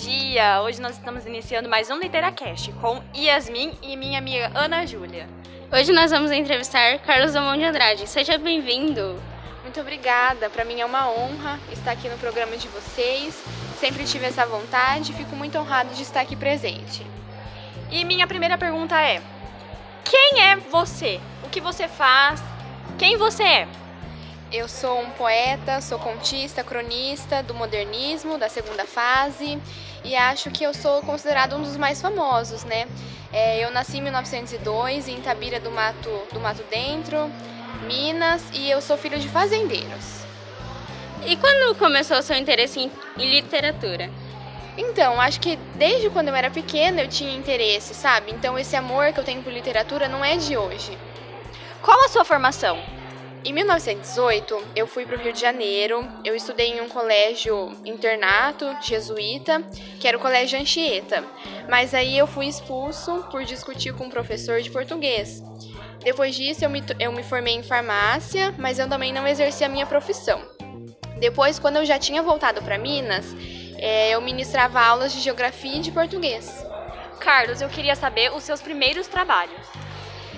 dia! 0.00 0.60
Hoje 0.62 0.80
nós 0.80 0.96
estamos 0.96 1.24
iniciando 1.24 1.68
mais 1.68 1.90
um 1.90 1.98
LiteraCast 1.98 2.70
com 2.74 3.02
Yasmin 3.16 3.72
e 3.82 3.96
minha 3.96 4.18
amiga 4.18 4.50
Ana 4.54 4.84
Júlia. 4.84 5.26
Hoje 5.72 5.90
nós 5.92 6.10
vamos 6.10 6.30
entrevistar 6.30 6.98
Carlos 6.98 7.32
Drummond 7.32 7.58
de 7.58 7.64
Andrade. 7.64 8.06
Seja 8.06 8.36
bem-vindo! 8.36 9.20
Muito 9.62 9.80
obrigada, 9.80 10.50
para 10.50 10.64
mim 10.64 10.80
é 10.80 10.84
uma 10.84 11.10
honra 11.10 11.58
estar 11.72 11.92
aqui 11.92 12.08
no 12.08 12.18
programa 12.18 12.56
de 12.56 12.68
vocês. 12.68 13.42
Sempre 13.78 14.04
tive 14.04 14.26
essa 14.26 14.44
vontade 14.44 15.12
e 15.12 15.14
fico 15.14 15.34
muito 15.34 15.56
honrado 15.58 15.94
de 15.94 16.02
estar 16.02 16.20
aqui 16.20 16.36
presente. 16.36 17.04
E 17.90 18.04
minha 18.04 18.26
primeira 18.26 18.58
pergunta 18.58 19.00
é: 19.00 19.22
quem 20.04 20.42
é 20.42 20.56
você? 20.56 21.20
O 21.42 21.48
que 21.48 21.60
você 21.60 21.88
faz? 21.88 22.42
Quem 22.98 23.16
você 23.16 23.42
é? 23.42 23.68
Eu 24.52 24.68
sou 24.68 25.00
um 25.00 25.10
poeta, 25.10 25.80
sou 25.80 25.98
contista, 25.98 26.62
cronista 26.62 27.42
do 27.42 27.52
modernismo, 27.52 28.38
da 28.38 28.48
segunda 28.48 28.84
fase, 28.84 29.58
e 30.04 30.14
acho 30.14 30.50
que 30.50 30.62
eu 30.62 30.72
sou 30.72 31.02
considerado 31.02 31.56
um 31.56 31.62
dos 31.62 31.76
mais 31.76 32.00
famosos, 32.00 32.62
né? 32.62 32.86
É, 33.32 33.64
eu 33.64 33.72
nasci 33.72 33.98
em 33.98 34.02
1902 34.02 35.08
em 35.08 35.18
Itabira 35.18 35.58
do 35.58 35.70
Mato, 35.72 36.10
do 36.32 36.38
Mato 36.38 36.62
Dentro, 36.70 37.28
Minas, 37.88 38.42
e 38.52 38.70
eu 38.70 38.80
sou 38.80 38.96
filho 38.96 39.18
de 39.18 39.28
fazendeiros. 39.28 40.24
E 41.26 41.36
quando 41.36 41.76
começou 41.76 42.16
o 42.16 42.22
seu 42.22 42.36
interesse 42.36 42.78
em, 42.78 42.92
em 43.18 43.28
literatura? 43.28 44.08
Então, 44.78 45.20
acho 45.20 45.40
que 45.40 45.56
desde 45.74 46.08
quando 46.08 46.28
eu 46.28 46.36
era 46.36 46.50
pequena 46.50 47.02
eu 47.02 47.08
tinha 47.08 47.36
interesse, 47.36 47.94
sabe? 47.94 48.30
Então 48.30 48.56
esse 48.56 48.76
amor 48.76 49.12
que 49.12 49.18
eu 49.18 49.24
tenho 49.24 49.42
por 49.42 49.52
literatura 49.52 50.06
não 50.06 50.24
é 50.24 50.36
de 50.36 50.56
hoje. 50.56 50.96
Qual 51.82 52.04
a 52.04 52.08
sua 52.08 52.24
formação? 52.24 52.95
Em 53.46 53.52
1918, 53.52 54.60
eu 54.74 54.88
fui 54.88 55.06
para 55.06 55.16
o 55.16 55.20
Rio 55.20 55.32
de 55.32 55.40
Janeiro. 55.40 56.04
Eu 56.24 56.34
estudei 56.34 56.72
em 56.72 56.80
um 56.80 56.88
colégio 56.88 57.70
internato 57.84 58.66
jesuíta, 58.82 59.62
que 60.00 60.08
era 60.08 60.16
o 60.16 60.20
Colégio 60.20 60.58
Anchieta. 60.58 61.22
Mas 61.68 61.94
aí 61.94 62.18
eu 62.18 62.26
fui 62.26 62.46
expulso 62.48 63.24
por 63.30 63.44
discutir 63.44 63.94
com 63.94 64.06
um 64.06 64.10
professor 64.10 64.60
de 64.60 64.68
português. 64.68 65.44
Depois 66.02 66.34
disso, 66.34 66.64
eu 66.64 66.68
me, 66.68 66.82
eu 66.98 67.12
me 67.12 67.22
formei 67.22 67.54
em 67.54 67.62
farmácia, 67.62 68.52
mas 68.58 68.80
eu 68.80 68.88
também 68.88 69.12
não 69.12 69.28
exerci 69.28 69.62
a 69.62 69.68
minha 69.68 69.86
profissão. 69.86 70.42
Depois, 71.20 71.60
quando 71.60 71.76
eu 71.76 71.86
já 71.86 72.00
tinha 72.00 72.24
voltado 72.24 72.60
para 72.62 72.76
Minas, 72.76 73.26
é, 73.78 74.10
eu 74.10 74.20
ministrava 74.20 74.80
aulas 74.80 75.12
de 75.12 75.20
geografia 75.20 75.76
e 75.76 75.80
de 75.82 75.92
português. 75.92 76.66
Carlos, 77.20 77.60
eu 77.60 77.68
queria 77.68 77.94
saber 77.94 78.32
os 78.32 78.42
seus 78.42 78.60
primeiros 78.60 79.06
trabalhos. 79.06 79.86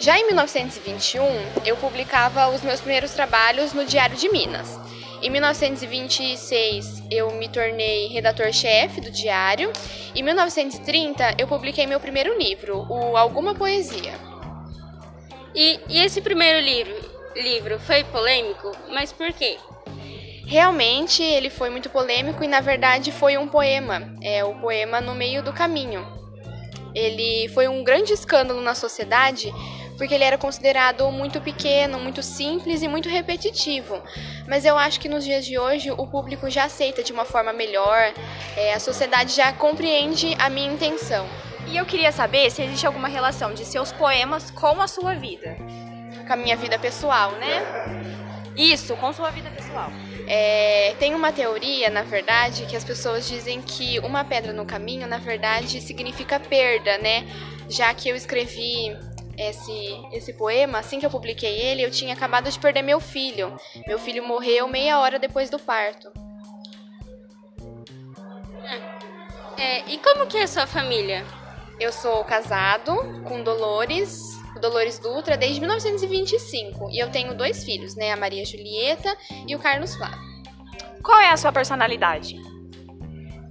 Já 0.00 0.18
em 0.18 0.26
1921, 0.26 1.22
eu 1.64 1.76
publicava 1.76 2.48
os 2.48 2.62
meus 2.62 2.80
primeiros 2.80 3.12
trabalhos 3.12 3.72
no 3.72 3.84
Diário 3.84 4.16
de 4.16 4.28
Minas. 4.30 4.78
Em 5.22 5.30
1926, 5.30 7.04
eu 7.10 7.30
me 7.32 7.48
tornei 7.48 8.08
redator-chefe 8.08 9.00
do 9.00 9.10
diário. 9.10 9.72
Em 10.14 10.22
1930, 10.22 11.36
eu 11.38 11.46
publiquei 11.46 11.86
meu 11.86 12.00
primeiro 12.00 12.36
livro, 12.36 12.84
o 12.90 13.16
Alguma 13.16 13.54
Poesia. 13.54 14.14
E, 15.54 15.78
e 15.88 16.00
esse 16.00 16.20
primeiro 16.20 16.58
livro, 16.58 16.94
livro 17.36 17.78
foi 17.78 18.02
polêmico, 18.04 18.72
mas 18.90 19.12
por 19.12 19.32
quê? 19.32 19.58
Realmente 20.46 21.22
ele 21.22 21.50
foi 21.50 21.70
muito 21.70 21.88
polêmico 21.88 22.42
e 22.42 22.48
na 22.48 22.60
verdade 22.60 23.12
foi 23.12 23.38
um 23.38 23.46
poema, 23.46 24.12
é 24.22 24.44
o 24.44 24.54
poema 24.56 25.00
No 25.00 25.14
Meio 25.14 25.42
do 25.42 25.52
Caminho. 25.52 26.04
Ele 26.94 27.48
foi 27.54 27.68
um 27.68 27.84
grande 27.84 28.12
escândalo 28.12 28.60
na 28.60 28.74
sociedade 28.74 29.52
porque 30.02 30.16
ele 30.16 30.24
era 30.24 30.36
considerado 30.36 31.08
muito 31.12 31.40
pequeno, 31.40 31.96
muito 32.00 32.24
simples 32.24 32.82
e 32.82 32.88
muito 32.88 33.08
repetitivo. 33.08 34.02
Mas 34.48 34.64
eu 34.64 34.76
acho 34.76 34.98
que 34.98 35.08
nos 35.08 35.22
dias 35.24 35.46
de 35.46 35.56
hoje 35.56 35.92
o 35.92 36.04
público 36.08 36.50
já 36.50 36.64
aceita 36.64 37.04
de 37.04 37.12
uma 37.12 37.24
forma 37.24 37.52
melhor, 37.52 38.12
é, 38.56 38.74
a 38.74 38.80
sociedade 38.80 39.32
já 39.32 39.52
compreende 39.52 40.34
a 40.40 40.50
minha 40.50 40.72
intenção. 40.72 41.24
E 41.68 41.76
eu 41.76 41.86
queria 41.86 42.10
saber 42.10 42.50
se 42.50 42.62
existe 42.62 42.84
alguma 42.84 43.06
relação 43.06 43.54
de 43.54 43.64
seus 43.64 43.92
poemas 43.92 44.50
com 44.50 44.82
a 44.82 44.88
sua 44.88 45.14
vida. 45.14 45.56
Com 46.26 46.32
a 46.32 46.36
minha 46.36 46.56
vida 46.56 46.76
pessoal, 46.80 47.30
né? 47.36 47.62
Isso, 48.56 48.96
com 48.96 49.12
sua 49.12 49.30
vida 49.30 49.50
pessoal. 49.50 49.92
É, 50.26 50.96
tem 50.98 51.14
uma 51.14 51.30
teoria, 51.30 51.90
na 51.90 52.02
verdade, 52.02 52.66
que 52.66 52.74
as 52.74 52.82
pessoas 52.82 53.28
dizem 53.28 53.62
que 53.62 54.00
uma 54.00 54.24
pedra 54.24 54.52
no 54.52 54.66
caminho, 54.66 55.06
na 55.06 55.18
verdade, 55.18 55.80
significa 55.80 56.40
perda, 56.40 56.98
né? 56.98 57.24
Já 57.68 57.94
que 57.94 58.08
eu 58.08 58.16
escrevi 58.16 58.96
esse, 59.36 60.00
esse 60.12 60.32
poema, 60.32 60.78
assim 60.78 60.98
que 61.00 61.06
eu 61.06 61.10
publiquei 61.10 61.60
ele, 61.60 61.82
eu 61.82 61.90
tinha 61.90 62.14
acabado 62.14 62.50
de 62.50 62.58
perder 62.58 62.82
meu 62.82 63.00
filho. 63.00 63.56
Meu 63.86 63.98
filho 63.98 64.26
morreu 64.26 64.68
meia 64.68 64.98
hora 64.98 65.18
depois 65.18 65.50
do 65.50 65.58
parto. 65.58 66.12
É, 69.58 69.80
e 69.88 69.98
como 69.98 70.26
que 70.26 70.38
é 70.38 70.42
a 70.42 70.48
sua 70.48 70.66
família? 70.66 71.24
Eu 71.78 71.92
sou 71.92 72.24
casado 72.24 72.94
com 73.24 73.42
Dolores, 73.42 74.20
Dolores 74.60 74.98
Dutra, 74.98 75.36
desde 75.36 75.60
1925. 75.60 76.90
E 76.90 76.98
eu 76.98 77.10
tenho 77.10 77.34
dois 77.34 77.64
filhos, 77.64 77.94
né? 77.94 78.12
A 78.12 78.16
Maria 78.16 78.44
Julieta 78.44 79.16
e 79.46 79.54
o 79.54 79.58
Carlos 79.58 79.94
Flávio. 79.94 80.20
Qual 81.02 81.18
é 81.18 81.30
a 81.30 81.36
sua 81.36 81.52
personalidade? 81.52 82.36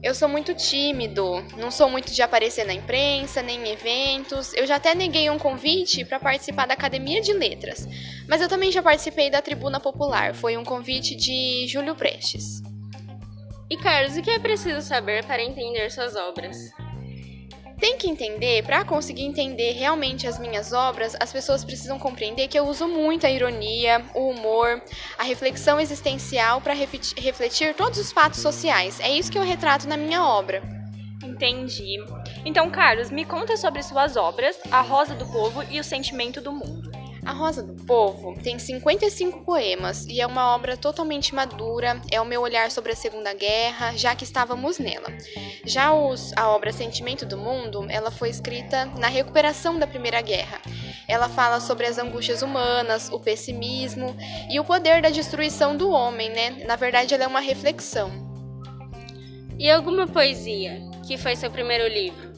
Eu 0.03 0.16
sou 0.16 0.28
muito 0.28 0.56
tímido, 0.56 1.45
não 1.56 1.69
sou 1.69 1.88
muito 1.88 2.12
de 2.12 2.23
aparecer 2.23 2.66
na 2.66 2.73
imprensa, 2.73 3.44
nem 3.44 3.62
em 3.62 3.69
eventos. 3.69 4.51
Eu 4.56 4.66
já 4.66 4.78
até 4.78 4.95
neguei 4.95 5.29
um 5.29 5.38
convite 5.38 6.03
para 6.03 6.19
participar 6.19 6.66
da 6.66 6.73
Academia 6.73 7.22
de 7.22 7.31
Letras, 7.31 7.88
mas 8.28 8.41
eu 8.41 8.50
também 8.50 8.72
já 8.72 8.81
participei 8.81 9.29
da 9.29 9.44
Tribuna 9.44 9.79
Popular. 9.79 10.34
Foi 10.34 10.57
um 10.57 10.63
convite 10.63 11.16
de 11.16 11.67
Júlio 11.67 11.94
Prestes. 11.94 12.63
E 13.69 13.78
Carlos, 13.78 14.17
o 14.17 14.23
que 14.23 14.31
é 14.31 14.39
preciso 14.39 14.81
saber 14.81 15.23
para 15.23 15.44
entender 15.44 15.91
suas 15.91 16.16
obras? 16.16 16.57
Tem 17.81 17.97
que 17.97 18.08
entender, 18.08 18.64
para 18.64 18.86
conseguir 18.86 19.24
entender 19.24 19.72
realmente 19.72 20.28
as 20.28 20.38
minhas 20.38 20.72
obras, 20.72 21.16
as 21.19 21.34
pessoas 21.34 21.66
precisam 21.66 21.97
compreender 21.97 22.47
que 22.47 22.58
eu 22.58 22.68
uso 22.68 22.88
muito 22.88 23.25
a 23.25 23.31
ironia, 23.31 24.06
o 24.14 24.30
humor, 24.30 24.80
a 25.18 25.24
reflexão 25.24 25.80
existencial 25.80 26.62
para 26.62 26.75
refletir 26.75 27.74
todos 27.74 27.97
os 27.97 28.12
fatos 28.12 28.40
sociais. 28.40 29.00
É 29.00 29.09
isso 29.12 29.31
que 29.31 29.38
eu 29.38 29.44
retrato 29.44 29.88
na 29.88 29.97
minha 29.97 30.24
obra. 30.24 30.62
Entendi. 31.24 31.97
Então, 32.46 32.69
Carlos, 32.69 33.09
me 33.09 33.25
conta 33.25 33.58
sobre 33.58 33.81
suas 33.81 34.16
obras, 34.16 34.59
A 34.72 34.81
Rosa 34.81 35.16
do 35.16 35.25
Povo 35.25 35.63
e 35.72 35.80
O 35.80 35.84
Sentimento 35.84 36.40
do 36.40 36.52
Mundo. 36.52 36.91
A 37.23 37.33
Rosa 37.33 37.61
do 37.61 37.73
Povo 37.85 38.35
tem 38.41 38.57
55 38.57 39.45
poemas 39.45 40.05
e 40.07 40.19
é 40.19 40.25
uma 40.25 40.55
obra 40.55 40.75
totalmente 40.75 41.35
madura, 41.35 42.01
é 42.11 42.19
o 42.19 42.25
meu 42.25 42.41
olhar 42.41 42.71
sobre 42.71 42.93
a 42.93 42.95
Segunda 42.95 43.33
Guerra, 43.33 43.95
já 43.95 44.15
que 44.15 44.23
estávamos 44.23 44.79
nela. 44.79 45.07
Já 45.63 45.93
os, 45.93 46.33
a 46.35 46.49
obra 46.49 46.73
Sentimento 46.73 47.25
do 47.25 47.37
Mundo, 47.37 47.85
ela 47.89 48.09
foi 48.09 48.29
escrita 48.29 48.85
na 48.97 49.07
recuperação 49.07 49.77
da 49.77 49.85
Primeira 49.85 50.19
Guerra. 50.21 50.59
Ela 51.07 51.29
fala 51.29 51.59
sobre 51.59 51.85
as 51.85 51.99
angústias 51.99 52.41
humanas, 52.41 53.09
o 53.11 53.19
pessimismo 53.19 54.15
e 54.49 54.59
o 54.59 54.63
poder 54.63 55.01
da 55.01 55.09
destruição 55.09 55.77
do 55.77 55.89
homem, 55.91 56.29
né? 56.29 56.63
Na 56.65 56.75
verdade, 56.75 57.13
ela 57.13 57.25
é 57.25 57.27
uma 57.27 57.39
reflexão. 57.39 58.09
E 59.59 59.69
alguma 59.69 60.07
poesia, 60.07 60.81
que 61.05 61.19
foi 61.19 61.35
seu 61.35 61.51
primeiro 61.51 61.88
livro? 61.88 62.31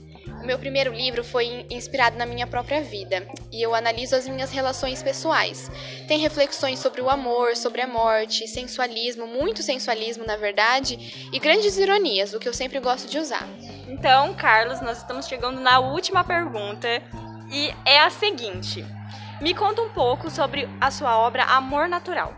O 0.44 0.46
meu 0.46 0.60
primeiro 0.60 0.92
livro 0.92 1.24
foi 1.24 1.66
inspirado 1.70 2.18
na 2.18 2.26
minha 2.26 2.46
própria 2.46 2.82
vida 2.82 3.26
e 3.50 3.62
eu 3.62 3.74
analiso 3.74 4.14
as 4.14 4.28
minhas 4.28 4.52
relações 4.52 5.02
pessoais. 5.02 5.72
Tem 6.06 6.20
reflexões 6.20 6.80
sobre 6.80 7.00
o 7.02 7.10
amor, 7.10 7.56
sobre 7.56 7.80
a 7.80 7.88
morte, 7.88 8.46
sensualismo, 8.46 9.26
muito 9.26 9.64
sensualismo 9.64 10.26
na 10.26 10.36
verdade, 10.36 11.30
e 11.32 11.40
grandes 11.40 11.78
ironias, 11.78 12.34
o 12.34 12.40
que 12.40 12.50
eu 12.50 12.54
sempre 12.54 12.82
gosto 12.82 13.10
de 13.10 13.20
usar. 13.20 13.48
Então, 13.88 14.34
Carlos, 14.34 14.82
nós 14.82 14.98
estamos 14.98 15.28
chegando 15.28 15.62
na 15.62 15.80
última 15.80 16.26
pergunta 16.26 16.90
e 17.50 17.74
é 17.86 18.02
a 18.02 18.10
seguinte: 18.10 18.86
me 19.40 19.56
conta 19.56 19.82
um 19.82 19.94
pouco 19.94 20.30
sobre 20.30 20.68
a 20.82 20.92
sua 20.92 21.18
obra 21.20 21.46
Amor 21.46 21.88
Natural. 21.88 22.34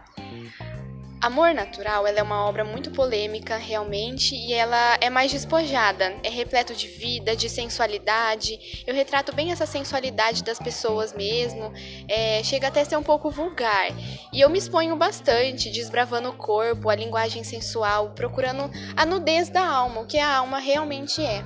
Amor 1.21 1.53
Natural 1.53 2.06
é 2.06 2.21
uma 2.21 2.45
obra 2.45 2.63
muito 2.63 2.91
polêmica, 2.91 3.57
realmente, 3.57 4.35
e 4.35 4.53
ela 4.53 4.97
é 5.01 5.09
mais 5.09 5.31
despojada, 5.31 6.15
é 6.21 6.29
repleto 6.29 6.75
de 6.75 6.88
vida, 6.88 7.35
de 7.35 7.50
sensualidade. 7.50 8.83
Eu 8.85 8.94
retrato 8.94 9.33
bem 9.33 9.51
essa 9.51 9.65
sensualidade 9.65 10.44
das 10.44 10.59
pessoas 10.59 11.13
mesmo, 11.13 11.73
é, 12.07 12.44
chega 12.44 12.67
até 12.67 12.81
a 12.81 12.85
ser 12.85 12.97
um 12.97 13.03
pouco 13.03 13.31
vulgar. 13.31 13.88
E 14.31 14.39
eu 14.41 14.50
me 14.50 14.59
exponho 14.59 14.95
bastante, 14.95 15.71
desbravando 15.71 16.29
o 16.29 16.33
corpo, 16.33 16.89
a 16.89 16.95
linguagem 16.95 17.44
sensual, 17.44 18.12
procurando 18.12 18.69
a 18.95 19.06
nudez 19.06 19.50
da 19.50 19.65
alma, 19.65 20.01
o 20.01 20.06
que 20.06 20.19
a 20.19 20.38
alma 20.38 20.59
realmente 20.59 21.23
é. 21.23 21.44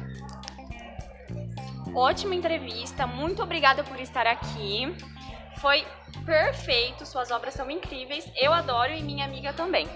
Ótima 1.95 2.36
entrevista, 2.36 3.07
muito 3.07 3.42
obrigada 3.42 3.83
por 3.83 4.00
estar 4.00 4.27
aqui. 4.27 4.94
Foi 5.62 5.86
perfeito, 6.26 7.06
suas 7.06 7.32
obras 7.32 7.54
são 7.54 7.70
incríveis. 7.70 8.26
Eu 8.36 8.54
adoro 8.54 8.94
e 8.94 9.02
minha 9.02 9.26
amiga 9.26 9.54
também. 9.54 9.88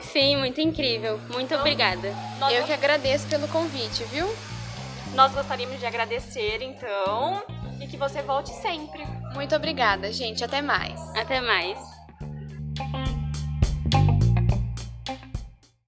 Sim, 0.00 0.36
muito 0.36 0.60
incrível. 0.60 1.18
Muito 1.28 1.46
então, 1.46 1.60
obrigada. 1.60 2.14
Eu 2.52 2.64
que 2.64 2.72
agradeço 2.72 3.26
pelo 3.26 3.48
convite, 3.48 4.04
viu? 4.04 4.28
Nós 5.14 5.32
gostaríamos 5.32 5.78
de 5.78 5.86
agradecer, 5.86 6.62
então, 6.62 7.42
e 7.80 7.86
que 7.86 7.96
você 7.96 8.22
volte 8.22 8.50
sempre. 8.50 9.04
Muito 9.34 9.54
obrigada, 9.54 10.12
gente. 10.12 10.44
Até 10.44 10.60
mais. 10.60 11.00
Até 11.16 11.40
mais. 11.40 11.97